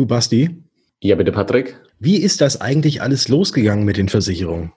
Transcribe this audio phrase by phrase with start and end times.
[0.00, 0.48] Du Basti?
[1.02, 1.78] Ja, bitte, Patrick.
[1.98, 4.72] Wie ist das eigentlich alles losgegangen mit den Versicherungen?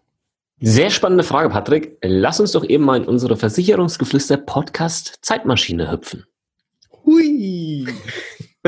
[0.59, 1.97] Sehr spannende Frage, Patrick.
[2.01, 6.25] Lass uns doch eben mal in unsere Versicherungsgeflüster-Podcast Zeitmaschine hüpfen.
[7.05, 7.87] Hui!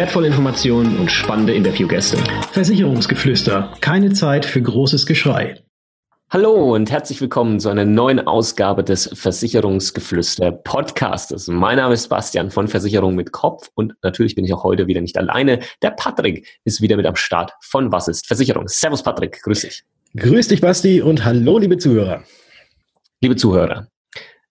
[0.01, 2.17] wertvolle Informationen und spannende Interviewgäste.
[2.53, 3.71] Versicherungsgeflüster.
[3.81, 5.61] Keine Zeit für großes Geschrei.
[6.31, 11.49] Hallo und herzlich willkommen zu einer neuen Ausgabe des Versicherungsgeflüster Podcastes.
[11.49, 15.01] Mein Name ist Bastian von Versicherung mit Kopf und natürlich bin ich auch heute wieder
[15.01, 15.59] nicht alleine.
[15.83, 18.67] Der Patrick ist wieder mit am Start von Was ist Versicherung.
[18.67, 19.83] Servus Patrick, grüß dich.
[20.17, 22.23] Grüß dich Basti und hallo liebe Zuhörer.
[23.21, 23.85] Liebe Zuhörer,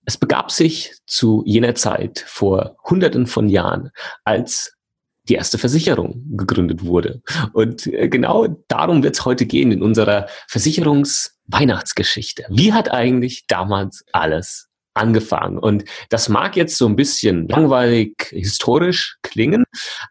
[0.04, 3.90] es begab sich zu jener Zeit vor hunderten von Jahren,
[4.22, 4.76] als
[5.30, 7.22] die erste Versicherung gegründet wurde.
[7.52, 12.44] Und äh, genau darum wird es heute gehen in unserer Versicherungsweihnachtsgeschichte.
[12.50, 15.58] Wie hat eigentlich damals alles angefangen?
[15.58, 19.64] Und das mag jetzt so ein bisschen langweilig historisch klingen,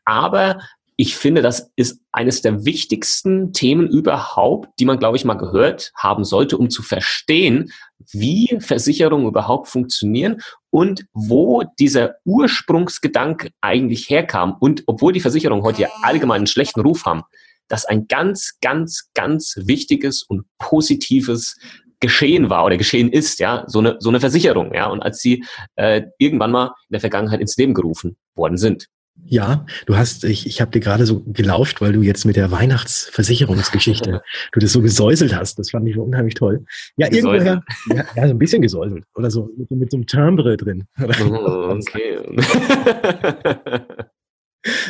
[0.06, 0.60] aber
[1.02, 5.94] ich finde, das ist eines der wichtigsten Themen überhaupt, die man, glaube ich, mal gehört
[5.96, 7.72] haben sollte, um zu verstehen,
[8.12, 14.58] wie Versicherungen überhaupt funktionieren und wo dieser Ursprungsgedanke eigentlich herkam.
[14.60, 17.24] Und obwohl die Versicherungen heute ja allgemein einen schlechten Ruf haben,
[17.70, 21.58] das ein ganz, ganz, ganz wichtiges und positives
[22.02, 25.46] geschehen war oder geschehen ist, ja, so eine, so eine Versicherung, ja, und als sie
[25.78, 28.90] äh, irgendwann mal in der Vergangenheit ins Leben gerufen worden sind.
[29.26, 32.50] Ja, du hast, ich, ich habe dir gerade so gelauscht, weil du jetzt mit der
[32.52, 35.60] Weihnachtsversicherungsgeschichte, du das so gesäuselt hast.
[35.60, 36.66] Das fand ich unheimlich toll.
[36.98, 39.06] Ja, irgendwoher, ja, ja, so ein bisschen gesäuselt.
[39.14, 40.86] Oder so mit, mit so einem Timbre drin.
[41.22, 42.20] Oh, okay.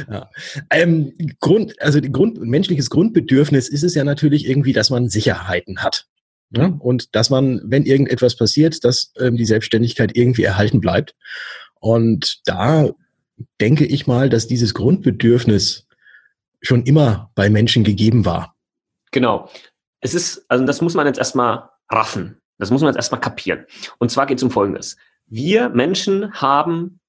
[0.09, 0.29] ja.
[0.71, 6.05] ähm, Grund, also Grund, menschliches Grundbedürfnis ist es ja natürlich irgendwie, dass man Sicherheiten hat.
[6.51, 6.67] Ja?
[6.79, 11.15] Und dass man, wenn irgendetwas passiert, dass ähm, die Selbstständigkeit irgendwie erhalten bleibt.
[11.79, 12.89] Und da
[13.59, 15.87] denke ich mal, dass dieses Grundbedürfnis
[16.61, 18.55] schon immer bei Menschen gegeben war.
[19.11, 19.49] Genau.
[20.01, 22.41] Es ist, also das muss man jetzt erstmal raffen.
[22.57, 23.65] Das muss man jetzt erstmal kapieren.
[23.97, 24.97] Und zwar geht es um Folgendes.
[25.27, 26.99] Wir Menschen haben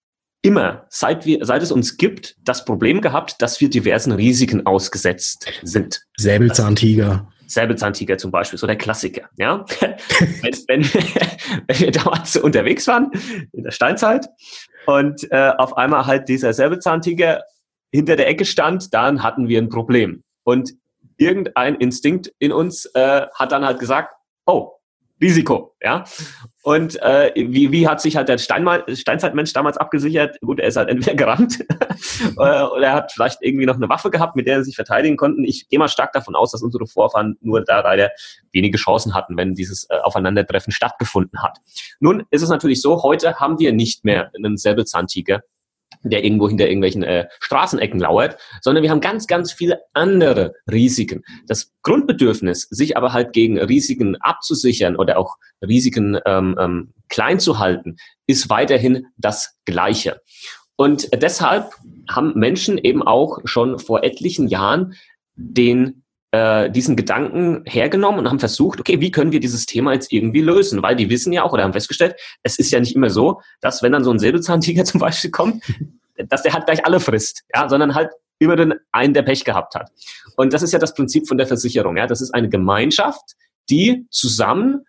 [0.42, 5.46] immer, seit, wir, seit es uns gibt, das Problem gehabt, dass wir diversen Risiken ausgesetzt
[5.62, 6.06] sind.
[6.16, 7.28] Säbelzahntiger.
[7.46, 9.28] Säbelzahntiger zum Beispiel, so der Klassiker.
[9.36, 9.64] Ja?
[9.80, 10.84] wenn, wenn,
[11.66, 13.10] wenn wir damals unterwegs waren,
[13.52, 14.28] in der Steinzeit,
[14.86, 17.42] und äh, auf einmal halt dieser Säbelzahntiger
[17.92, 20.22] hinter der Ecke stand, dann hatten wir ein Problem.
[20.44, 20.72] Und
[21.16, 24.14] irgendein Instinkt in uns äh, hat dann halt gesagt,
[24.46, 24.72] oh,
[25.20, 26.04] Risiko, ja.
[26.62, 30.40] Und äh, wie, wie hat sich halt der Steinmal Steinzeitmensch damals abgesichert?
[30.40, 31.60] Gut, er ist halt entweder gerannt
[32.24, 35.16] äh, oder er hat vielleicht irgendwie noch eine Waffe gehabt, mit der er sich verteidigen
[35.16, 35.44] konnten.
[35.44, 38.10] Ich gehe mal stark davon aus, dass unsere Vorfahren nur da leider
[38.52, 41.58] wenige Chancen hatten, wenn dieses äh, Aufeinandertreffen stattgefunden hat.
[41.98, 45.42] Nun ist es natürlich so, heute haben wir nicht mehr einen Säbelzahntiger,
[46.02, 51.22] der irgendwo hinter irgendwelchen äh, Straßenecken lauert, sondern wir haben ganz, ganz viele andere Risiken.
[51.46, 57.58] Das Grundbedürfnis, sich aber halt gegen Risiken abzusichern oder auch Risiken ähm, ähm, klein zu
[57.58, 57.96] halten,
[58.26, 60.20] ist weiterhin das Gleiche.
[60.76, 61.74] Und deshalb
[62.08, 64.94] haben Menschen eben auch schon vor etlichen Jahren
[65.34, 70.12] den äh, diesen Gedanken hergenommen und haben versucht, okay, wie können wir dieses Thema jetzt
[70.12, 70.82] irgendwie lösen?
[70.82, 73.82] Weil die wissen ja auch oder haben festgestellt, es ist ja nicht immer so, dass
[73.82, 75.64] wenn dann so ein Säbelzahntiger zum Beispiel kommt,
[76.28, 79.74] dass der halt gleich alle frisst, ja, sondern halt immer den einen, der Pech gehabt
[79.74, 79.90] hat.
[80.36, 82.06] Und das ist ja das Prinzip von der Versicherung, ja.
[82.06, 83.34] Das ist eine Gemeinschaft,
[83.68, 84.84] die zusammen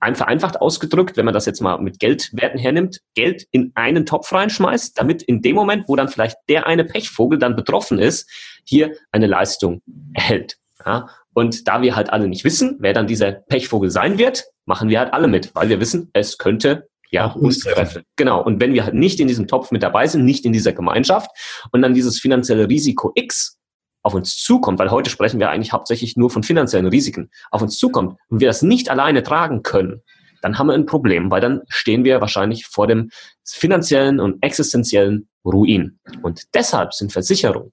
[0.00, 4.32] ein vereinfacht ausgedrückt, wenn man das jetzt mal mit Geldwerten hernimmt, Geld in einen Topf
[4.32, 8.28] reinschmeißt, damit in dem Moment, wo dann vielleicht der eine Pechvogel dann betroffen ist,
[8.64, 9.82] hier eine Leistung
[10.14, 10.59] erhält.
[10.84, 11.08] Ja?
[11.32, 14.98] Und da wir halt alle nicht wissen, wer dann dieser Pechvogel sein wird, machen wir
[14.98, 18.02] halt alle mit, weil wir wissen, es könnte ja uns treffen.
[18.16, 18.42] Genau.
[18.42, 21.30] Und wenn wir halt nicht in diesem Topf mit dabei sind, nicht in dieser Gemeinschaft
[21.72, 23.58] und dann dieses finanzielle Risiko X
[24.02, 27.78] auf uns zukommt, weil heute sprechen wir eigentlich hauptsächlich nur von finanziellen Risiken, auf uns
[27.78, 30.02] zukommt und wir das nicht alleine tragen können,
[30.40, 33.10] dann haben wir ein Problem, weil dann stehen wir wahrscheinlich vor dem
[33.44, 35.98] finanziellen und existenziellen Ruin.
[36.22, 37.72] Und deshalb sind Versicherungen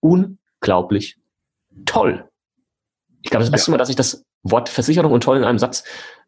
[0.00, 1.16] unglaublich
[1.84, 2.28] toll.
[3.28, 5.84] Ich glaube, das erste Mal, dass ich das Wort Versicherung und toll in einem Satz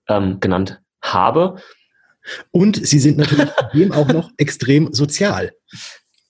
[0.07, 1.57] ähm, genannt habe.
[2.51, 5.53] Und sie sind natürlich dem auch noch extrem sozial.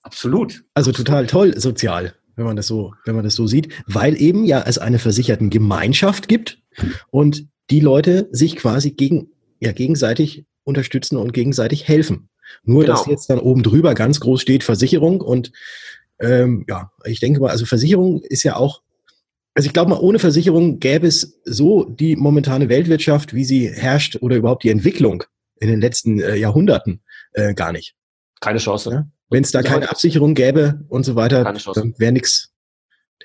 [0.02, 0.62] Absolut.
[0.72, 2.14] Also total toll sozial.
[2.37, 5.50] wenn man das so, wenn man das so sieht, weil eben ja es eine versicherten
[5.50, 6.62] Gemeinschaft gibt
[7.11, 12.28] und die Leute sich quasi gegen, ja, gegenseitig unterstützen und gegenseitig helfen.
[12.62, 12.94] Nur, genau.
[12.94, 15.50] dass jetzt dann oben drüber ganz groß steht Versicherung und
[16.20, 18.82] ähm, ja, ich denke mal, also Versicherung ist ja auch,
[19.60, 24.16] also ich glaube mal, ohne Versicherung gäbe es so die momentane Weltwirtschaft, wie sie herrscht
[24.22, 25.22] oder überhaupt die Entwicklung
[25.60, 27.02] in den letzten äh, Jahrhunderten
[27.34, 27.94] äh, gar nicht.
[28.40, 28.90] Keine Chance.
[28.90, 29.06] Ja?
[29.28, 32.54] Wenn es da keine Absicherung gäbe und so weiter, dann wäre nichts,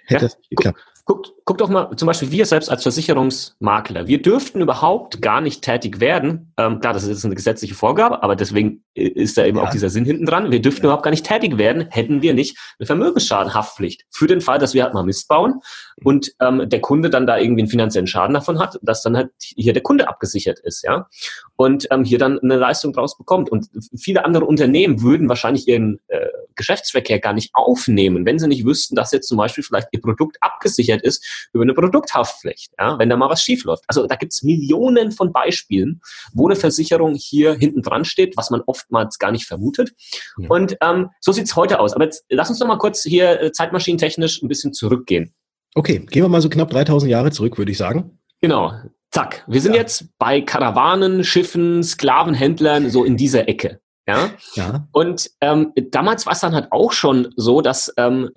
[0.07, 0.19] hätte ja?
[0.27, 0.81] das nicht geklappt.
[1.07, 5.61] Guckt, guckt doch mal, zum Beispiel wir selbst als Versicherungsmakler, wir dürften überhaupt gar nicht
[5.61, 6.51] tätig werden.
[6.57, 9.63] Ähm, klar, das ist jetzt eine gesetzliche Vorgabe, aber deswegen ist da eben ja.
[9.63, 10.49] auch dieser Sinn hinten dran.
[10.49, 10.85] Wir dürften ja.
[10.87, 14.05] überhaupt gar nicht tätig werden, hätten wir nicht eine Vermögensschadenhaftpflicht.
[14.09, 15.61] Für den Fall, dass wir halt mal Mist bauen
[16.03, 19.29] und ähm, der Kunde dann da irgendwie einen finanziellen Schaden davon hat, dass dann halt
[19.39, 21.07] hier der Kunde abgesichert ist, ja.
[21.55, 23.51] Und ähm, hier dann eine Leistung draus bekommt.
[23.51, 26.25] Und viele andere Unternehmen würden wahrscheinlich ihren äh,
[26.55, 30.37] Geschäftsverkehr gar nicht aufnehmen, wenn sie nicht wüssten, dass jetzt zum Beispiel vielleicht ihr Produkt
[30.41, 33.83] abgesichert ist über eine Produkthaftpflicht, ja, wenn da mal was schief läuft.
[33.87, 36.01] Also da gibt's Millionen von Beispielen,
[36.33, 39.91] wo eine Versicherung hier hinten dran steht, was man oftmals gar nicht vermutet.
[40.37, 40.49] Ja.
[40.49, 41.93] Und ähm, so sieht's heute aus.
[41.93, 45.33] Aber jetzt lass uns doch mal kurz hier äh, zeitmaschinentechnisch ein bisschen zurückgehen.
[45.75, 48.19] Okay, gehen wir mal so knapp 3000 Jahre zurück, würde ich sagen.
[48.41, 48.73] Genau.
[49.11, 49.43] Zack.
[49.47, 49.81] Wir sind ja.
[49.81, 53.79] jetzt bei Karawanen, Schiffen, Sklavenhändlern, so in dieser Ecke.
[54.07, 54.29] Ja.
[54.53, 54.87] ja.
[54.91, 58.29] Und ähm, damals war es dann halt auch schon so, dass ähm,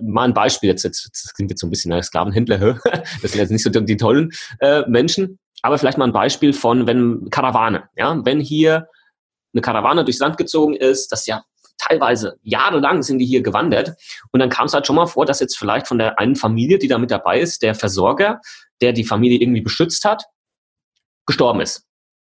[0.00, 2.58] mal ein Beispiel, jetzt, jetzt das klingt jetzt so ein bisschen als Sklavenhändler,
[3.22, 4.30] das sind jetzt nicht so die, die tollen
[4.60, 8.88] äh, Menschen, aber vielleicht mal ein Beispiel von, wenn Karawane, ja, wenn hier
[9.52, 11.42] eine Karawane durchs Land gezogen ist, das ja
[11.76, 13.94] teilweise jahrelang sind die hier gewandert
[14.32, 16.78] und dann kam es halt schon mal vor, dass jetzt vielleicht von der einen Familie,
[16.78, 18.40] die da mit dabei ist, der Versorger,
[18.80, 20.24] der die Familie irgendwie beschützt hat,
[21.26, 21.89] gestorben ist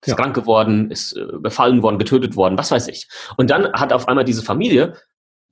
[0.05, 0.17] ist ja.
[0.17, 3.09] krank geworden, ist äh, befallen worden, getötet worden, was weiß ich.
[3.37, 4.97] Und dann hat auf einmal diese Familie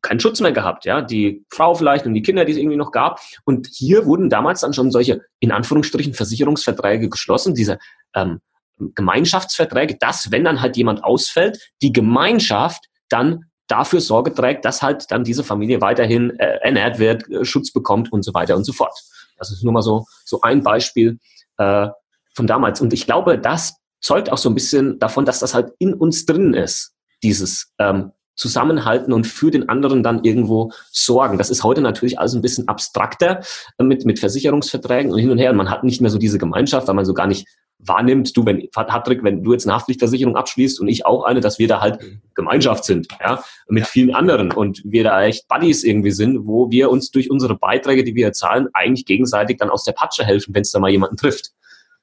[0.03, 2.91] keinen Schutz mehr gehabt, ja, die Frau vielleicht und die Kinder, die es irgendwie noch
[2.91, 3.21] gab.
[3.45, 7.79] Und hier wurden damals dann schon solche, in Anführungsstrichen, Versicherungsverträge geschlossen, diese
[8.15, 8.41] ähm,
[8.79, 15.11] Gemeinschaftsverträge, dass, wenn dann halt jemand ausfällt, die Gemeinschaft dann dafür Sorge trägt, dass halt
[15.11, 18.73] dann diese Familie weiterhin äh, ernährt wird, äh, Schutz bekommt und so weiter und so
[18.73, 18.99] fort.
[19.39, 21.19] Das ist nur mal so, so ein Beispiel
[21.59, 21.89] äh,
[22.35, 22.81] von damals.
[22.81, 26.27] Und ich glaube, das zeugt auch so ein bisschen davon, dass das halt in uns
[26.27, 31.39] drin ist, dieses ähm, Zusammenhalten und für den anderen dann irgendwo sorgen.
[31.39, 33.41] Das ist heute natürlich alles ein bisschen abstrakter
[33.79, 35.51] äh, mit, mit Versicherungsverträgen und hin und her.
[35.51, 37.47] Und man hat nicht mehr so diese Gemeinschaft, weil man so gar nicht
[37.79, 41.59] wahrnimmt, du, wenn, Patrick, wenn du jetzt eine Haftpflichtversicherung abschließt und ich auch eine, dass
[41.59, 41.99] wir da halt
[42.35, 46.91] Gemeinschaft sind, ja, mit vielen anderen und wir da echt Buddies irgendwie sind, wo wir
[46.91, 50.63] uns durch unsere Beiträge, die wir zahlen, eigentlich gegenseitig dann aus der Patsche helfen, wenn
[50.63, 51.51] es da mal jemanden trifft.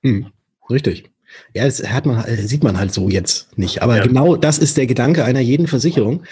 [0.04, 0.28] Hm,
[0.70, 1.10] richtig.
[1.54, 3.82] Ja, das man, äh, sieht man halt so jetzt nicht.
[3.82, 4.04] Aber ja.
[4.04, 6.24] genau das ist der Gedanke einer jeden Versicherung.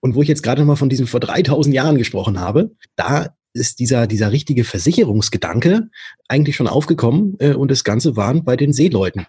[0.00, 3.78] Und wo ich jetzt gerade nochmal von diesem vor 3000 Jahren gesprochen habe, da ist
[3.78, 5.88] dieser, dieser richtige Versicherungsgedanke
[6.28, 9.26] eigentlich schon aufgekommen äh, und das Ganze waren bei den Seeleuten.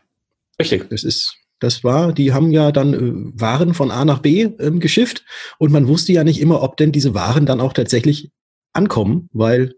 [0.60, 0.90] Richtig.
[0.90, 4.80] Das ist, das war, die haben ja dann äh, Waren von A nach B ähm,
[4.80, 5.24] geschifft
[5.58, 8.32] und man wusste ja nicht immer, ob denn diese Waren dann auch tatsächlich
[8.74, 9.74] ankommen, weil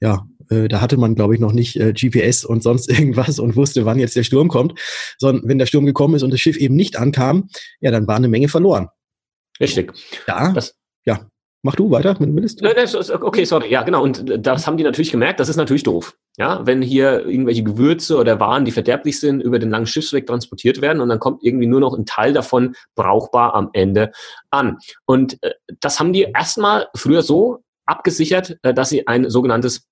[0.00, 3.56] ja, äh, da hatte man, glaube ich, noch nicht äh, GPS und sonst irgendwas und
[3.56, 4.78] wusste, wann jetzt der Sturm kommt,
[5.18, 7.48] sondern wenn der Sturm gekommen ist und das Schiff eben nicht ankam,
[7.80, 8.88] ja, dann war eine Menge verloren.
[9.60, 9.92] Richtig.
[10.26, 10.74] Da, das,
[11.04, 11.28] ja,
[11.62, 12.62] mach du weiter, wenn du willst.
[12.64, 14.02] Okay, sorry, ja, genau.
[14.02, 16.16] Und das haben die natürlich gemerkt, das ist natürlich doof.
[16.38, 20.80] Ja, wenn hier irgendwelche Gewürze oder Waren, die verderblich sind, über den langen Schiffsweg transportiert
[20.80, 24.12] werden und dann kommt irgendwie nur noch ein Teil davon brauchbar am Ende
[24.50, 24.78] an.
[25.04, 29.86] Und äh, das haben die erstmal früher so abgesichert, äh, dass sie ein sogenanntes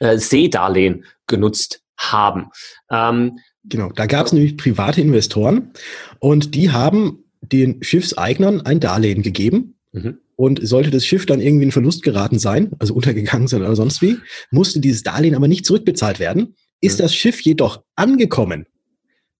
[0.00, 2.50] äh, Seedarlehen genutzt haben.
[2.90, 5.72] Ähm, genau, da gab es nämlich private Investoren
[6.18, 9.76] und die haben den Schiffseignern ein Darlehen gegeben.
[9.92, 10.18] Mhm.
[10.36, 14.02] Und sollte das Schiff dann irgendwie in Verlust geraten sein, also untergegangen sein oder sonst
[14.02, 14.16] wie,
[14.50, 16.56] musste dieses Darlehen aber nicht zurückbezahlt werden.
[16.80, 17.04] Ist mhm.
[17.04, 18.66] das Schiff jedoch angekommen,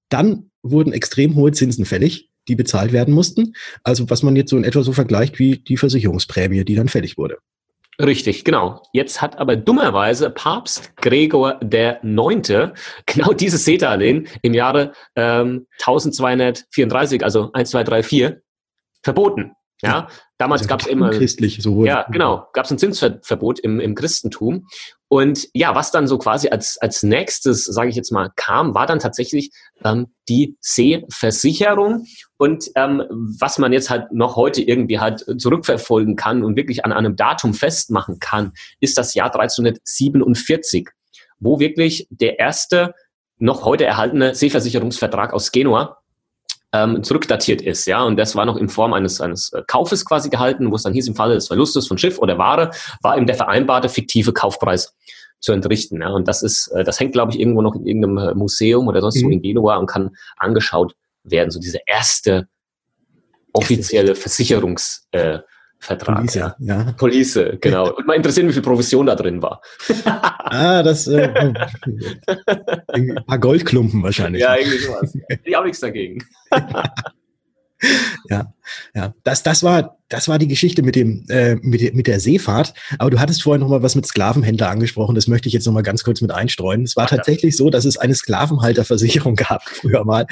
[0.09, 3.55] dann wurden extrem hohe Zinsen fällig, die bezahlt werden mussten.
[3.83, 7.19] Also was man jetzt so in etwa so vergleicht wie die Versicherungsprämie, die dann fällig
[7.19, 7.39] wurde.
[8.01, 8.83] Richtig, genau.
[8.93, 12.75] Jetzt hat aber dummerweise Papst Gregor der Neunte
[13.07, 18.43] genau dieses Seedarlehen im Jahre ähm, 1234, also 1, 2, 3, 4,
[19.03, 19.53] verboten.
[19.85, 22.49] Ja, damals also gab es immer christlich so ja genau.
[22.53, 24.67] gab es ein Zinsverbot im, im Christentum.
[25.09, 28.87] Und ja was dann so quasi als als nächstes sage ich jetzt mal kam war
[28.87, 29.51] dann tatsächlich
[29.85, 33.03] ähm, die Seeversicherung und ähm,
[33.39, 37.55] was man jetzt halt noch heute irgendwie halt zurückverfolgen kann und wirklich an einem Datum
[37.55, 40.89] festmachen kann ist das Jahr 1347
[41.39, 42.95] wo wirklich der erste
[43.39, 45.99] noch heute erhaltene Seeversicherungsvertrag aus Genua
[46.75, 50.29] ähm, zurückdatiert ist, ja, und das war noch in Form eines, eines äh, Kaufes quasi
[50.29, 53.27] gehalten, wo es dann hieß, im Falle des Verlustes von Schiff oder Ware war eben
[53.27, 54.93] der vereinbarte fiktive Kaufpreis
[55.39, 56.03] zu entrichten.
[56.03, 56.09] Ja.
[56.09, 59.01] Und das ist, äh, das hängt, glaube ich, irgendwo noch in irgendeinem äh, Museum oder
[59.01, 59.21] sonst mhm.
[59.21, 61.53] so in Genua und kann angeschaut werden.
[61.53, 62.49] So diese erste
[63.53, 65.39] offizielle Versicherungs äh,
[65.85, 66.17] Vertrag.
[66.17, 66.57] Police, ja.
[66.61, 66.93] ja.
[66.97, 67.93] Police, genau.
[67.97, 69.61] Und mal interessieren, wie viel Provision da drin war.
[70.05, 71.53] ah, das äh,
[72.89, 74.41] ein paar Goldklumpen wahrscheinlich.
[74.41, 75.13] Ja, irgendwie sowas.
[75.45, 76.25] Ich auch nichts dagegen.
[78.31, 78.55] ja,
[78.95, 79.15] ja.
[79.25, 82.73] Das, das war, das war die Geschichte mit dem, äh, mit, mit der Seefahrt.
[82.99, 85.15] Aber du hattest vorher noch mal was mit Sklavenhändler angesprochen.
[85.15, 86.85] Das möchte ich jetzt noch mal ganz kurz mit einstreuen.
[86.85, 90.27] Es war Ach, tatsächlich so, dass es eine Sklavenhalterversicherung gab früher mal.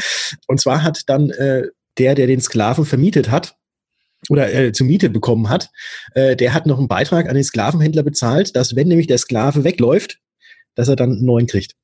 [0.47, 1.65] Und zwar hat dann äh,
[1.99, 3.57] der, der den Sklaven vermietet hat,
[4.29, 5.71] oder äh, zur Miete bekommen hat,
[6.15, 9.65] äh, der hat noch einen Beitrag an den Sklavenhändler bezahlt, dass wenn nämlich der Sklave
[9.65, 10.19] wegläuft,
[10.75, 11.75] dass er dann einen neuen kriegt.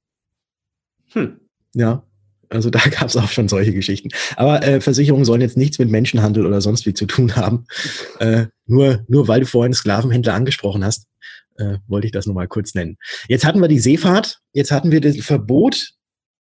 [1.12, 1.40] Hm.
[1.74, 2.04] Ja,
[2.48, 4.10] also da gab es auch schon solche Geschichten.
[4.36, 7.66] Aber äh, Versicherungen sollen jetzt nichts mit Menschenhandel oder sonst wie zu tun haben.
[8.20, 11.06] Äh, nur, nur weil du vorhin Sklavenhändler angesprochen hast,
[11.56, 12.96] äh, wollte ich das nochmal kurz nennen.
[13.28, 15.92] Jetzt hatten wir die Seefahrt, jetzt hatten wir das Verbot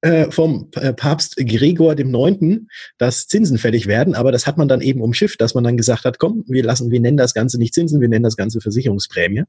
[0.03, 4.69] äh, vom äh, Papst Gregor dem Neunten, dass Zinsen fällig werden, aber das hat man
[4.69, 7.59] dann eben umschifft, dass man dann gesagt hat, komm, wir lassen, wir nennen das Ganze
[7.59, 9.45] nicht Zinsen, wir nennen das Ganze Versicherungsprämie.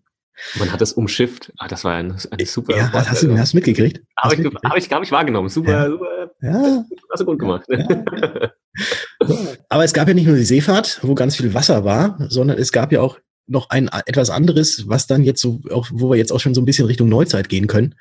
[0.58, 1.52] Man hat es umschifft.
[1.58, 2.76] Ah, das war ein, eine super.
[2.76, 4.02] Ja, Wort, hast, du, hast mitgekriegt?
[4.18, 5.50] Habe ich, hab ich, hab ich wahrgenommen.
[5.50, 5.90] Super, ja.
[5.90, 6.32] super.
[6.42, 6.86] Ja.
[7.12, 7.66] Hast du gut gemacht.
[7.70, 7.88] Ja.
[9.70, 12.72] Aber es gab ja nicht nur die Seefahrt, wo ganz viel Wasser war, sondern es
[12.72, 13.20] gab ja auch
[13.52, 16.62] noch ein etwas anderes, was dann jetzt so, auch, wo wir jetzt auch schon so
[16.62, 17.96] ein bisschen Richtung Neuzeit gehen können,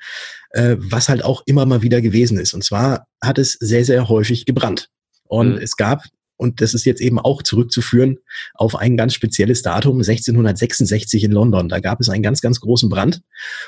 [0.51, 2.53] äh, was halt auch immer mal wieder gewesen ist.
[2.53, 4.89] Und zwar hat es sehr, sehr häufig gebrannt.
[5.25, 5.61] Und mhm.
[5.61, 6.03] es gab,
[6.37, 8.17] und das ist jetzt eben auch zurückzuführen
[8.55, 11.69] auf ein ganz spezielles Datum, 1666 in London.
[11.69, 13.21] Da gab es einen ganz, ganz großen Brand.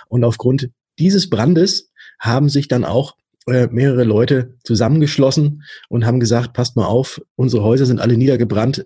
[0.07, 3.15] Und aufgrund dieses Brandes haben sich dann auch
[3.47, 8.85] äh, mehrere Leute zusammengeschlossen und haben gesagt, passt mal auf, unsere Häuser sind alle niedergebrannt,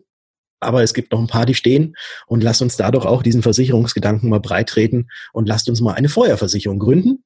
[0.59, 1.95] aber es gibt noch ein paar, die stehen
[2.25, 6.09] und lasst uns da doch auch diesen Versicherungsgedanken mal breitreten und lasst uns mal eine
[6.09, 7.23] Feuerversicherung gründen.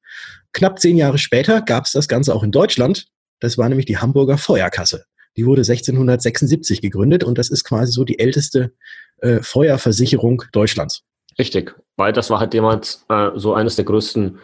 [0.52, 3.06] Knapp zehn Jahre später gab es das Ganze auch in Deutschland.
[3.40, 5.04] Das war nämlich die Hamburger Feuerkasse.
[5.36, 8.72] Die wurde 1676 gegründet und das ist quasi so die älteste
[9.18, 11.02] äh, Feuerversicherung Deutschlands.
[11.38, 14.38] Richtig, weil das war halt damals äh, so eines der größten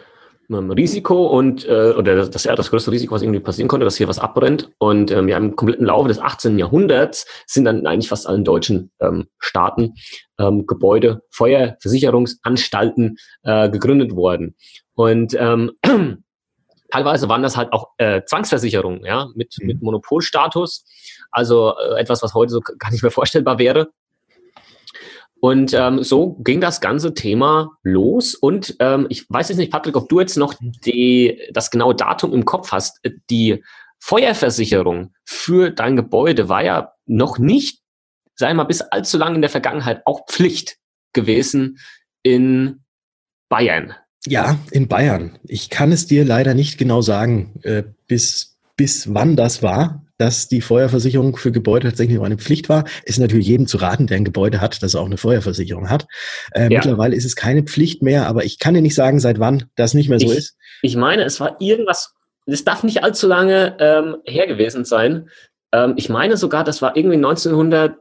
[0.49, 3.97] Risiko und äh, oder das, das, ja, das größte Risiko, was irgendwie passieren konnte, dass
[3.97, 4.71] hier was abbrennt.
[4.79, 6.57] Und ähm, ja, im kompletten Laufe des 18.
[6.57, 9.93] Jahrhunderts sind dann eigentlich fast allen deutschen ähm, Staaten
[10.39, 14.55] ähm, Gebäude, Feuerversicherungsanstalten äh, gegründet worden.
[14.95, 15.71] Und ähm,
[16.91, 19.67] teilweise waren das halt auch äh, Zwangsversicherungen, ja, mit, mhm.
[19.67, 20.85] mit Monopolstatus.
[21.31, 23.89] Also äh, etwas, was heute so gar nicht mehr vorstellbar wäre.
[25.41, 28.35] Und ähm, so ging das ganze Thema los.
[28.35, 32.33] Und ähm, ich weiß jetzt nicht, Patrick, ob du jetzt noch die, das genaue Datum
[32.33, 32.99] im Kopf hast.
[33.29, 33.63] Die
[33.99, 37.81] Feuerversicherung für dein Gebäude war ja noch nicht,
[38.35, 40.77] sei mal, bis allzu lang in der Vergangenheit auch Pflicht
[41.13, 41.79] gewesen
[42.21, 42.83] in
[43.49, 43.95] Bayern.
[44.25, 45.39] Ja, in Bayern.
[45.43, 50.49] Ich kann es dir leider nicht genau sagen, äh, bis, bis wann das war dass
[50.49, 52.83] die Feuerversicherung für Gebäude tatsächlich noch eine Pflicht war.
[53.05, 56.07] Ist natürlich jedem zu raten, der ein Gebäude hat, dass er auch eine Feuerversicherung hat.
[56.51, 56.69] Äh, ja.
[56.69, 59.93] Mittlerweile ist es keine Pflicht mehr, aber ich kann dir nicht sagen, seit wann das
[59.93, 60.57] nicht mehr so ich, ist.
[60.81, 62.13] Ich meine, es war irgendwas,
[62.45, 65.29] es darf nicht allzu lange ähm, her gewesen sein.
[65.71, 67.97] Ähm, ich meine sogar, das war irgendwie 1900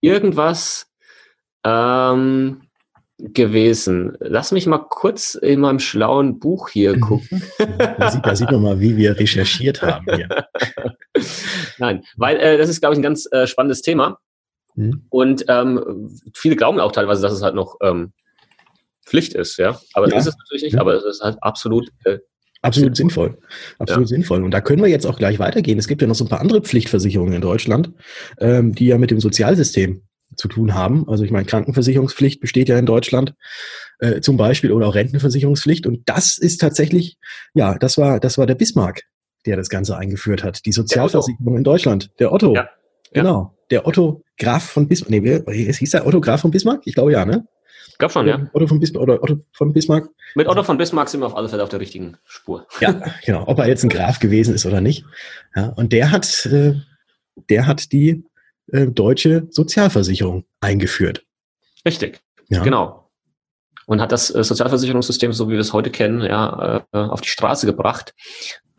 [0.00, 0.90] irgendwas.
[1.64, 2.67] Ähm,
[3.18, 4.16] gewesen.
[4.20, 7.00] Lass mich mal kurz in meinem schlauen Buch hier mhm.
[7.00, 7.42] gucken.
[7.58, 10.28] da, sieht, da sieht man mal, wie wir recherchiert haben hier.
[11.78, 14.18] Nein, weil äh, das ist, glaube ich, ein ganz äh, spannendes Thema.
[14.74, 15.06] Mhm.
[15.10, 18.12] Und ähm, viele glauben auch teilweise, dass es halt noch ähm,
[19.04, 19.80] Pflicht ist, ja.
[19.94, 20.16] Aber ja.
[20.16, 22.18] ist es natürlich nicht, aber es ist halt absolut äh,
[22.60, 23.38] Absolut sinnvoll.
[23.78, 24.16] Absolut ja.
[24.16, 24.42] sinnvoll.
[24.42, 25.78] Und da können wir jetzt auch gleich weitergehen.
[25.78, 27.92] Es gibt ja noch so ein paar andere Pflichtversicherungen in Deutschland,
[28.40, 30.02] ähm, die ja mit dem Sozialsystem
[30.38, 31.06] zu tun haben.
[31.08, 33.34] Also ich meine, Krankenversicherungspflicht besteht ja in Deutschland
[33.98, 35.86] äh, zum Beispiel oder auch Rentenversicherungspflicht.
[35.86, 37.18] Und das ist tatsächlich,
[37.54, 39.02] ja, das war, das war der Bismarck,
[39.44, 40.64] der das Ganze eingeführt hat.
[40.64, 42.10] Die Sozialversicherung in Deutschland.
[42.20, 42.54] Der Otto.
[42.54, 42.68] Ja.
[43.12, 43.56] Genau.
[43.70, 45.10] Der Otto Graf von Bismarck.
[45.10, 46.82] Nee, wer, hieß der Otto Graf von Bismarck?
[46.84, 47.46] Ich glaube ja, ne?
[47.98, 48.48] Gab schon, ja.
[48.52, 50.08] Otto von, Bismarck, oder Otto von Bismarck.
[50.36, 52.64] Mit Otto von Bismarck sind wir auf alle Fälle auf der richtigen Spur.
[52.80, 53.48] Ja, genau.
[53.48, 55.04] Ob er jetzt ein Graf gewesen ist oder nicht.
[55.56, 56.74] Ja, und der hat, äh,
[57.50, 58.24] der hat die
[58.72, 61.24] äh, deutsche Sozialversicherung eingeführt.
[61.84, 62.62] Richtig, ja.
[62.62, 63.10] genau.
[63.86, 67.28] Und hat das äh, Sozialversicherungssystem, so wie wir es heute kennen, ja, äh, auf die
[67.28, 68.14] Straße gebracht.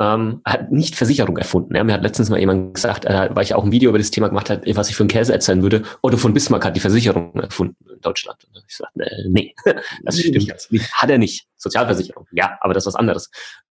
[0.02, 1.76] Ähm, hat nicht Versicherung erfunden.
[1.76, 1.84] Ja.
[1.84, 4.30] Mir hat letztens mal jemand gesagt, äh, weil ich auch ein Video über das Thema
[4.30, 5.84] gemacht habe, was ich für einen Käse erzählen würde.
[6.02, 8.38] Otto von Bismarck hat die Versicherung erfunden in Deutschland.
[8.46, 9.54] Und ich sagte, äh, nee,
[10.04, 10.72] das stimmt.
[10.72, 10.94] Nicht.
[10.94, 11.48] Hat er nicht.
[11.58, 12.28] Sozialversicherung.
[12.32, 13.30] Ja, aber das ist was anderes.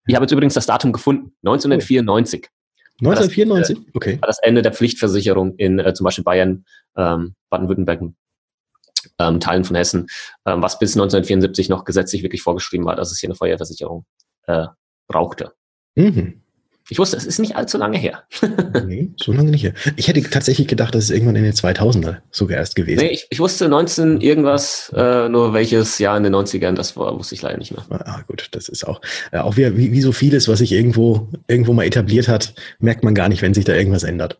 [0.07, 1.33] Ich habe jetzt übrigens das Datum gefunden.
[1.45, 2.49] 1994.
[3.01, 3.77] 1994?
[3.77, 4.19] Das, okay.
[4.21, 6.65] War das Ende der Pflichtversicherung in äh, zum Beispiel Bayern,
[6.97, 8.03] ähm, Baden-Württemberg,
[9.19, 10.07] ähm, Teilen von Hessen,
[10.47, 14.07] ähm, was bis 1974 noch gesetzlich wirklich vorgeschrieben war, dass es hier eine Feuerversicherung
[14.47, 14.67] äh,
[15.09, 15.53] brauchte.
[15.95, 16.43] Mhm.
[16.89, 18.23] Ich wusste, es ist nicht allzu lange her.
[18.87, 19.73] nee, so lange nicht her.
[19.97, 23.01] Ich hätte tatsächlich gedacht, das ist irgendwann in den 2000er sogar erst gewesen.
[23.01, 27.19] Nee, ich, ich wusste 19 irgendwas, äh, nur welches Jahr in den 90ern, das war,
[27.19, 27.85] wusste ich leider nicht mehr.
[27.91, 29.01] Ah, gut, das ist auch,
[29.33, 33.03] äh, auch wie, wie, wie so vieles, was sich irgendwo, irgendwo mal etabliert hat, merkt
[33.03, 34.39] man gar nicht, wenn sich da irgendwas ändert.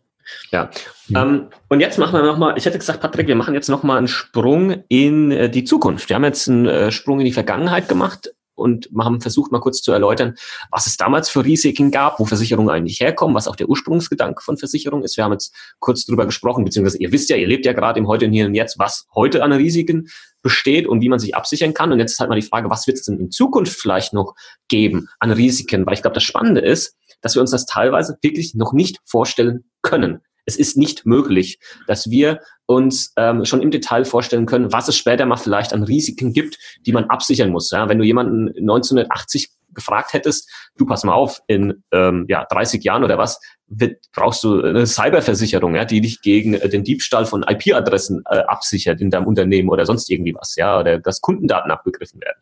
[0.51, 0.69] Ja.
[1.07, 1.23] ja.
[1.23, 4.07] Ähm, und jetzt machen wir nochmal, ich hätte gesagt, Patrick, wir machen jetzt nochmal einen
[4.07, 6.09] Sprung in äh, die Zukunft.
[6.09, 9.81] Wir haben jetzt einen äh, Sprung in die Vergangenheit gemacht und haben versucht mal kurz
[9.81, 10.35] zu erläutern,
[10.71, 14.57] was es damals für Risiken gab, wo Versicherungen eigentlich herkommen, was auch der Ursprungsgedanke von
[14.57, 15.17] Versicherung ist.
[15.17, 18.07] Wir haben jetzt kurz drüber gesprochen, beziehungsweise ihr wisst ja, ihr lebt ja gerade im
[18.07, 20.09] Heute und Hier und Jetzt, was heute an Risiken
[20.41, 21.91] besteht und wie man sich absichern kann.
[21.91, 24.35] Und jetzt ist halt mal die Frage, was wird es denn in Zukunft vielleicht noch
[24.67, 25.85] geben an Risiken?
[25.85, 29.65] Weil ich glaube, das Spannende ist, dass wir uns das teilweise wirklich noch nicht vorstellen
[29.81, 30.21] können.
[30.47, 34.97] Es ist nicht möglich, dass wir uns ähm, schon im Detail vorstellen können, was es
[34.97, 37.69] später mal vielleicht an Risiken gibt, die man absichern muss.
[37.69, 37.87] Ja?
[37.89, 43.03] Wenn du jemanden 1980 gefragt hättest, du pass mal auf, in ähm, ja, 30 Jahren
[43.03, 47.43] oder was, wird, brauchst du eine Cyberversicherung, ja, die dich gegen äh, den Diebstahl von
[47.43, 52.21] IP-Adressen äh, absichert in deinem Unternehmen oder sonst irgendwie was, ja, oder dass Kundendaten abgegriffen
[52.21, 52.39] werden.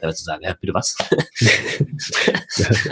[0.00, 0.96] Da wirst du sagen, ja, bitte was?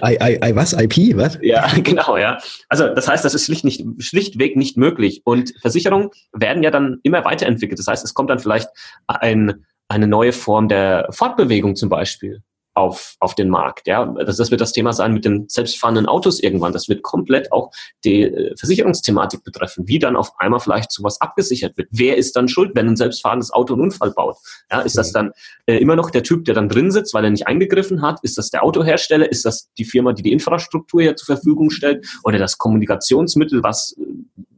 [0.02, 0.73] I, I, I, was?
[0.73, 1.16] IP?
[1.16, 1.38] Was?
[1.42, 2.38] Ja, genau, ja.
[2.68, 5.23] Also das heißt, das ist schlicht nicht, schlichtweg nicht möglich.
[5.25, 7.78] Und Versicherungen werden ja dann immer weiterentwickelt.
[7.78, 8.68] Das heißt, es kommt dann vielleicht
[9.06, 12.42] ein, eine neue Form der Fortbewegung zum Beispiel
[12.75, 13.87] auf, auf den Markt.
[13.87, 16.73] Ja, das, das wird das Thema sein mit den selbstfahrenden Autos irgendwann.
[16.73, 17.71] Das wird komplett auch
[18.04, 21.88] die äh, Versicherungsthematik betreffen, wie dann auf einmal vielleicht sowas abgesichert wird.
[21.93, 24.37] Wer ist dann schuld, wenn ein selbstfahrendes Auto einen Unfall baut?
[24.71, 25.33] Ja, ist das dann
[25.66, 28.19] äh, immer noch der Typ, der dann drin sitzt, weil er nicht eingegriffen hat?
[28.23, 29.31] Ist das der Autohersteller?
[29.31, 32.07] Ist das die Firma, die die Infrastruktur hier zur Verfügung stellt?
[32.25, 34.04] Oder das Kommunikationsmittel, was äh,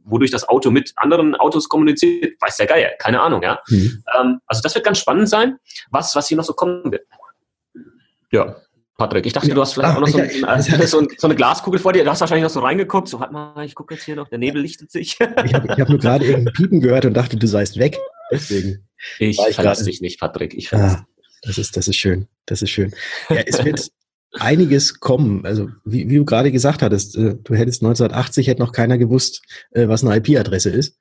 [0.07, 3.59] wodurch das Auto mit anderen Autos kommuniziert, weiß der Geier, keine Ahnung, ja.
[3.67, 4.03] Mhm.
[4.17, 5.57] Ähm, also das wird ganz spannend sein,
[5.91, 7.05] was, was hier noch so kommen wird.
[8.31, 8.55] Ja.
[8.97, 9.53] Patrick, ich dachte, ja.
[9.53, 12.03] du hast vielleicht ah, auch noch so, ein, also so, so, eine Glaskugel vor dir.
[12.03, 13.07] Du hast wahrscheinlich noch so reingeguckt.
[13.07, 15.19] So, warte mal, ich gucke jetzt hier noch, der Nebel lichtet sich.
[15.45, 17.97] ich habe hab nur gerade irgendein Piepen gehört und dachte, du seist weg.
[18.31, 18.87] Deswegen.
[19.19, 20.55] Ich, ich verlasse dich nicht, Patrick.
[20.55, 21.05] Ich ah,
[21.43, 22.27] das ist, das ist schön.
[22.47, 22.91] Das ist schön.
[23.29, 23.91] Ja, es wird
[24.33, 25.45] einiges kommen.
[25.45, 29.43] Also, wie, wie du gerade gesagt hattest, äh, du hättest 1980 hätte noch keiner gewusst,
[29.71, 30.99] äh, was eine IP-Adresse ist.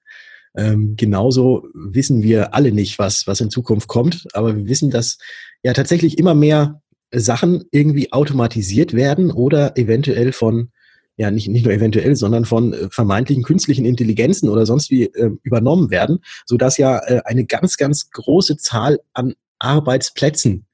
[0.57, 5.19] Ähm, genauso wissen wir alle nicht, was, was in Zukunft kommt, aber wir wissen, dass
[5.63, 6.81] ja tatsächlich immer mehr
[7.13, 10.71] Sachen irgendwie automatisiert werden oder eventuell von,
[11.17, 15.31] ja nicht, nicht nur eventuell, sondern von äh, vermeintlichen künstlichen Intelligenzen oder sonst wie äh,
[15.43, 20.67] übernommen werden, sodass ja äh, eine ganz, ganz große Zahl an Arbeitsplätzen,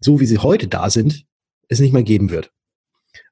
[0.00, 1.24] so wie sie heute da sind,
[1.68, 2.50] es nicht mehr geben wird.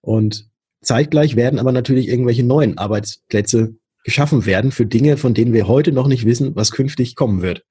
[0.00, 0.48] Und
[0.82, 3.74] zeitgleich werden aber natürlich irgendwelche neuen Arbeitsplätze
[4.04, 7.64] geschaffen werden für Dinge, von denen wir heute noch nicht wissen, was künftig kommen wird.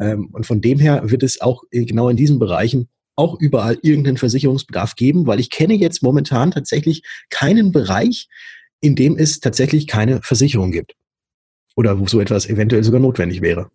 [0.00, 4.18] Ähm, und von dem her wird es auch genau in diesen Bereichen auch überall irgendeinen
[4.18, 8.28] Versicherungsbedarf geben, weil ich kenne jetzt momentan tatsächlich keinen Bereich,
[8.80, 10.94] in dem es tatsächlich keine Versicherung gibt.
[11.74, 13.70] Oder wo so etwas eventuell sogar notwendig wäre.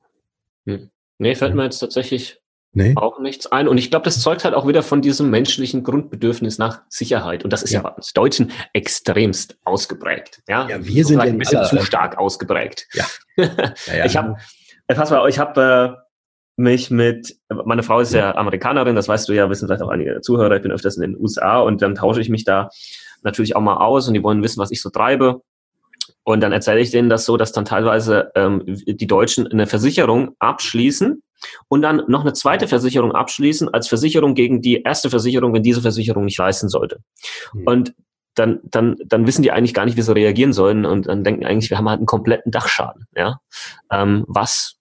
[0.65, 0.89] Hm.
[1.17, 2.39] Nee, fällt mir jetzt tatsächlich
[2.73, 2.93] nee.
[2.95, 3.67] auch nichts ein.
[3.67, 7.43] Und ich glaube, das zeugt halt auch wieder von diesem menschlichen Grundbedürfnis nach Sicherheit.
[7.43, 10.41] Und das ist ja, ja bei uns Deutschen extremst ausgeprägt.
[10.47, 12.87] Ja, ja wir sind ein bisschen zu stark ausgeprägt.
[12.93, 13.05] Ja.
[13.87, 14.37] ja, ich habe,
[14.87, 16.00] pass mal, ich habe äh,
[16.61, 20.21] mich mit, meine Frau ist ja Amerikanerin, das weißt du ja, wissen vielleicht auch einige
[20.21, 22.69] Zuhörer, ich bin öfters in den USA und dann tausche ich mich da
[23.23, 25.41] natürlich auch mal aus und die wollen wissen, was ich so treibe.
[26.23, 30.35] Und dann erzähle ich denen das so, dass dann teilweise ähm, die Deutschen eine Versicherung
[30.39, 31.23] abschließen
[31.67, 35.81] und dann noch eine zweite Versicherung abschließen als Versicherung gegen die erste Versicherung, wenn diese
[35.81, 36.99] Versicherung nicht leisten sollte.
[37.53, 37.67] Mhm.
[37.67, 37.93] Und
[38.35, 41.45] dann, dann, dann wissen die eigentlich gar nicht, wie sie reagieren sollen und dann denken
[41.45, 43.39] eigentlich, wir haben halt einen kompletten Dachschaden, ja,
[43.91, 44.77] ähm, was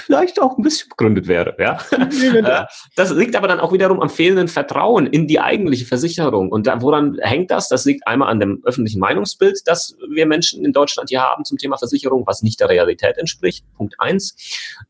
[0.00, 1.56] vielleicht auch ein bisschen begründet wäre.
[1.58, 1.78] Ja?
[2.96, 6.50] Das liegt aber dann auch wiederum am fehlenden Vertrauen in die eigentliche Versicherung.
[6.50, 7.68] Und da, woran hängt das?
[7.68, 11.58] Das liegt einmal an dem öffentlichen Meinungsbild, das wir Menschen in Deutschland hier haben zum
[11.58, 13.64] Thema Versicherung, was nicht der Realität entspricht.
[13.76, 14.34] Punkt eins.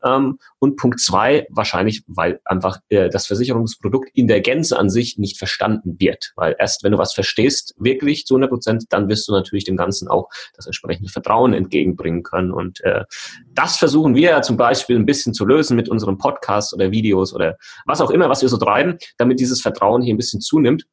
[0.03, 5.17] Ähm, und Punkt zwei, wahrscheinlich, weil einfach äh, das Versicherungsprodukt in der Gänze an sich
[5.17, 6.33] nicht verstanden wird.
[6.35, 9.77] Weil erst wenn du was verstehst, wirklich zu 100 Prozent, dann wirst du natürlich dem
[9.77, 12.51] Ganzen auch das entsprechende Vertrauen entgegenbringen können.
[12.51, 13.05] Und äh,
[13.53, 17.33] das versuchen wir ja zum Beispiel ein bisschen zu lösen mit unserem Podcast oder Videos
[17.33, 20.85] oder was auch immer, was wir so treiben, damit dieses Vertrauen hier ein bisschen zunimmt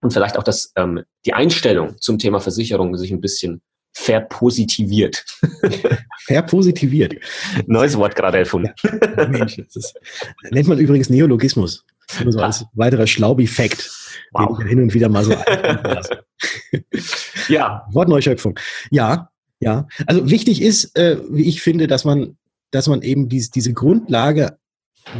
[0.00, 3.62] und vielleicht auch das, ähm, die Einstellung zum Thema Versicherung sich ein bisschen
[3.96, 5.24] verpositiviert.
[6.26, 7.14] verpositiviert.
[7.66, 8.72] Neues Wort gerade erfunden.
[8.84, 9.94] Ja, Mensch, das ist,
[10.50, 11.84] nennt man übrigens Neologismus.
[12.22, 13.90] Nur so als weiterer Schlaubi-Fact,
[14.32, 14.58] wow.
[14.58, 16.24] den ich hin und wieder mal so lasse.
[17.48, 17.86] ja.
[17.90, 18.58] Wortneuschöpfung.
[18.90, 19.30] Ja,
[19.60, 19.88] ja.
[20.06, 22.36] Also wichtig ist, äh, wie ich finde, dass man,
[22.76, 24.58] dass man eben dies, diese Grundlage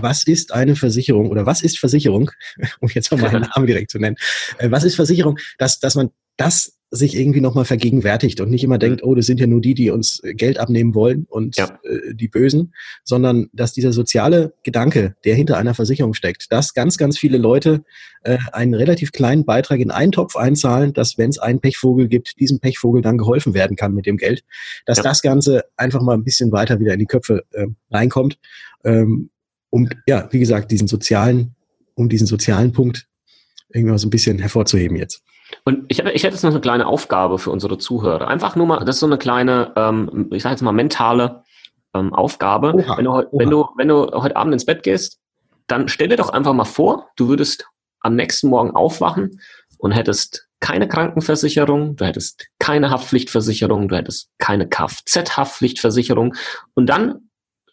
[0.00, 2.30] was ist eine Versicherung oder was ist Versicherung,
[2.80, 4.16] um jetzt mal meinen Namen direkt zu nennen,
[4.58, 8.78] äh, was ist Versicherung, dass, dass man das sich irgendwie nochmal vergegenwärtigt und nicht immer
[8.78, 9.10] denkt, mhm.
[9.10, 11.78] oh, das sind ja nur die, die uns äh, Geld abnehmen wollen und ja.
[11.82, 16.96] äh, die Bösen, sondern dass dieser soziale Gedanke, der hinter einer Versicherung steckt, dass ganz,
[16.96, 17.84] ganz viele Leute
[18.22, 22.38] äh, einen relativ kleinen Beitrag in einen Topf einzahlen, dass wenn es einen Pechvogel gibt,
[22.38, 24.44] diesem Pechvogel dann geholfen werden kann mit dem Geld,
[24.84, 25.02] dass ja.
[25.02, 28.38] das Ganze einfach mal ein bisschen weiter wieder in die Köpfe äh, reinkommt,
[28.84, 29.30] ähm,
[29.70, 31.56] um, ja, wie gesagt, diesen sozialen,
[31.94, 33.08] um diesen sozialen Punkt
[33.70, 35.22] irgendwie mal so ein bisschen hervorzuheben jetzt.
[35.64, 38.28] Und ich, ich hätte jetzt noch eine kleine Aufgabe für unsere Zuhörer.
[38.28, 41.42] Einfach nur mal, das ist so eine kleine, ähm, ich sage jetzt mal mentale
[41.94, 42.74] ähm, Aufgabe.
[42.74, 43.26] Oha, wenn, du, oha.
[43.32, 45.20] wenn, du, wenn du heute Abend ins Bett gehst,
[45.66, 47.66] dann stell dir doch einfach mal vor, du würdest
[48.00, 49.40] am nächsten Morgen aufwachen
[49.78, 56.34] und hättest keine Krankenversicherung, du hättest keine Haftpflichtversicherung, du hättest keine Kfz-Haftpflichtversicherung
[56.74, 57.25] und dann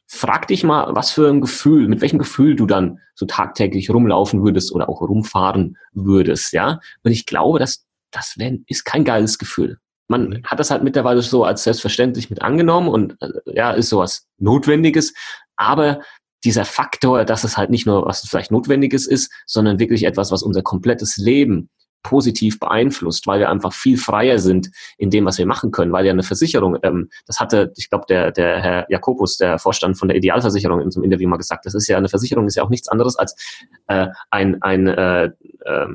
[0.08, 4.44] frag dich mal, was für ein Gefühl, mit welchem Gefühl du dann so tagtäglich rumlaufen
[4.44, 6.80] würdest oder auch rumfahren würdest, ja.
[7.04, 9.78] Und ich glaube, dass das wär, ist kein geiles Gefühl.
[10.08, 14.28] Man hat das halt mittlerweile so als selbstverständlich mit angenommen und äh, ja, ist sowas
[14.38, 15.13] Notwendiges.
[15.56, 16.02] Aber
[16.44, 20.44] dieser Faktor, dass es halt nicht nur was vielleicht Notwendiges ist, sondern wirklich etwas, was
[20.44, 21.70] unser komplettes Leben
[22.04, 26.06] positiv beeinflusst, weil wir einfach viel freier sind in dem, was wir machen können, weil
[26.06, 30.10] ja eine Versicherung, ähm, das hatte, ich glaube, der, der Herr Jakobus, der Vorstand von
[30.10, 32.63] der Idealversicherung in so einem Interview mal gesagt, das ist ja eine Versicherung, ist ja
[32.63, 33.36] auch nichts anderes als
[33.88, 35.88] äh, ein, ein äh, äh,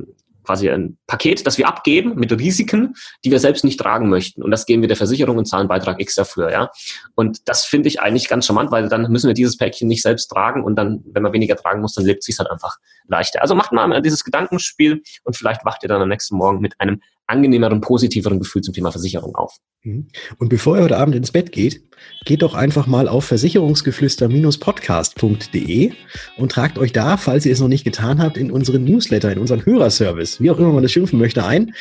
[0.49, 4.43] quasi ein Paket, das wir abgeben mit Risiken, die wir selbst nicht tragen möchten.
[4.43, 6.71] Und das geben wir der Versicherung und zahlen Beitrag X dafür, ja.
[7.15, 10.29] Und das finde ich eigentlich ganz charmant, weil dann müssen wir dieses Päckchen nicht selbst
[10.29, 13.43] tragen und dann, wenn man weniger tragen muss, dann lebt sich halt einfach leichter.
[13.43, 17.03] Also macht mal dieses Gedankenspiel und vielleicht wacht ihr dann am nächsten Morgen mit einem
[17.29, 19.55] angenehmeren, positiveren Gefühl zum Thema Versicherung auf.
[19.85, 20.09] Mhm.
[20.39, 21.83] Und bevor ihr heute Abend ins Bett geht,
[22.25, 25.93] geht doch einfach mal auf versicherungsgeflüster-podcast.de
[26.37, 29.39] und tragt euch da, falls ihr es noch nicht getan habt, in unseren Newsletter, in
[29.39, 31.75] unseren Hörerservice, wie auch immer man das schimpfen möchte, ein,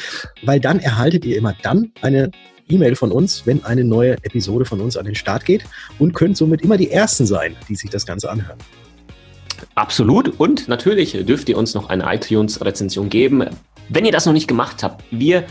[0.44, 2.30] weil dann erhaltet ihr immer dann eine
[2.70, 5.64] E-Mail von uns, wenn eine neue Episode von uns an den Start geht
[6.00, 8.58] und könnt somit immer die Ersten sein, die sich das Ganze anhören.
[9.76, 10.40] Absolut.
[10.40, 13.46] Und natürlich dürft ihr uns noch eine iTunes-Rezension geben.
[13.90, 15.46] Wenn ihr das noch nicht gemacht habt, wir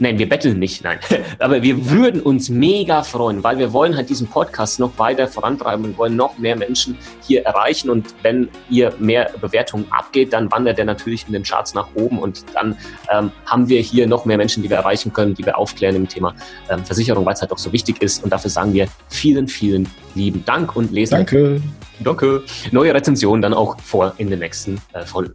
[0.00, 0.98] Nein, wir betteln nicht, nein.
[1.38, 5.84] Aber wir würden uns mega freuen, weil wir wollen halt diesen Podcast noch weiter vorantreiben
[5.84, 7.90] und wollen noch mehr Menschen hier erreichen.
[7.90, 12.18] Und wenn ihr mehr Bewertungen abgeht, dann wandert der natürlich in den Charts nach oben
[12.18, 12.78] und dann
[13.12, 16.08] ähm, haben wir hier noch mehr Menschen, die wir erreichen können, die wir aufklären im
[16.08, 16.34] Thema
[16.70, 18.22] ähm, Versicherung, weil es halt auch so wichtig ist.
[18.22, 21.14] Und dafür sagen wir vielen, vielen lieben Dank und lesen.
[21.14, 21.60] Danke.
[22.00, 22.44] Danke.
[22.70, 25.34] Neue Rezensionen dann auch vor in den nächsten äh, Folgen.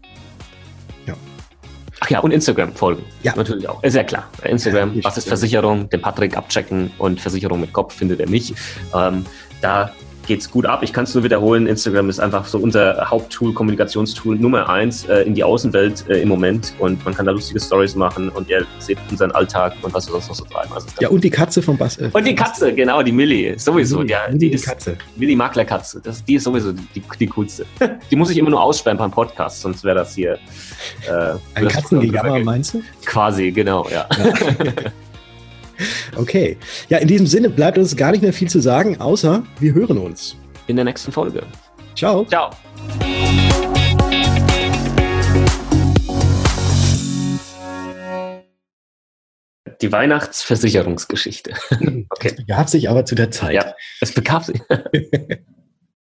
[2.03, 3.05] Ach ja, und Instagram folgen.
[3.21, 3.33] Ja.
[3.33, 3.81] Natürlich auch.
[3.81, 4.29] Ist ja klar.
[4.43, 5.89] Instagram, ja, was ist Versicherung?
[5.89, 8.55] Den Patrick abchecken und Versicherung mit Kopf findet er nicht.
[8.93, 9.25] Ähm,
[9.61, 9.89] da
[10.25, 10.83] geht's gut ab.
[10.83, 11.67] Ich kann es nur wiederholen.
[11.67, 16.29] Instagram ist einfach so unser Haupttool, Kommunikationstool Nummer eins äh, in die Außenwelt äh, im
[16.29, 16.73] Moment.
[16.79, 20.13] Und man kann da lustige Stories machen und ihr seht unseren Alltag und was wir
[20.13, 20.73] sonst noch so treiben.
[20.73, 21.97] Also ja, und die Katze vom Bass.
[21.97, 23.57] Äh, und die Katze, genau, die Millie.
[23.57, 23.99] Sowieso.
[23.99, 24.97] Millie, ja, die, die ist, Katze.
[25.15, 26.01] Millie Maklerkatze.
[26.03, 27.65] Das, die ist sowieso die, die coolste.
[28.11, 30.39] die muss ich immer nur aussperren beim Podcast, sonst wäre das hier.
[31.07, 32.81] Äh, Ein Katzengejammer, meinst du?
[33.05, 34.07] Quasi, genau, ja.
[34.17, 34.73] ja.
[36.15, 36.57] Okay.
[36.89, 39.97] Ja, in diesem Sinne bleibt uns gar nicht mehr viel zu sagen, außer wir hören
[39.97, 40.35] uns.
[40.67, 41.43] In der nächsten Folge.
[41.95, 42.25] Ciao.
[42.25, 42.49] Ciao.
[49.81, 51.53] Die Weihnachtsversicherungsgeschichte.
[52.09, 52.29] Okay.
[52.29, 53.53] Es begab sich aber zu der Zeit.
[53.53, 54.61] Ja, es begab sich.